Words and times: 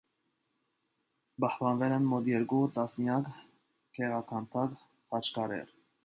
Պահպանվել 1.43 1.91
են 1.97 2.07
մոտ 2.13 2.29
երկու 2.31 2.61
տասնյակ 2.77 3.29
գեղաքանդակ 3.99 4.73
խաչքարեր։ 5.13 5.69